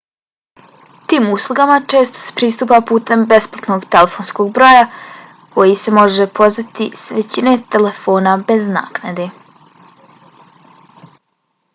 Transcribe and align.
tim 1.11 1.25
uslugama 1.33 1.73
često 1.91 2.21
se 2.21 2.33
pristupa 2.39 2.79
putem 2.91 3.25
besplatnog 3.33 3.85
telefonskog 3.95 4.49
broja 4.55 4.81
kojij 5.57 5.77
se 5.83 5.93
može 5.99 6.27
pozvati 6.41 6.89
s 7.03 7.19
većine 7.19 7.55
telefona 7.77 8.35
bez 8.51 8.67
naknade 8.79 9.31